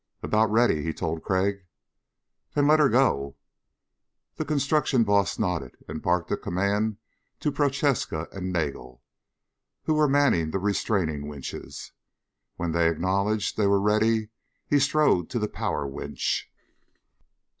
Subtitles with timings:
[0.23, 1.63] "About ready," he told Crag.
[2.55, 3.35] "Then let her go."
[4.37, 6.97] The construction boss nodded and barked a command
[7.39, 9.03] to Prochaska and Nagel,
[9.83, 11.91] who were manning the restraining winches.
[12.55, 14.29] When they acknowledged they were ready
[14.65, 16.51] he strode to the power winch.